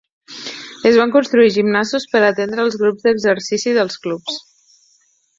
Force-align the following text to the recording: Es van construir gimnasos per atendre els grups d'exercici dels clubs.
Es 0.91 0.95
van 0.99 1.11
construir 1.15 1.51
gimnasos 1.57 2.07
per 2.13 2.21
atendre 2.29 2.63
els 2.67 2.77
grups 2.83 3.05
d'exercici 3.07 3.75
dels 3.79 3.99
clubs. 4.07 4.41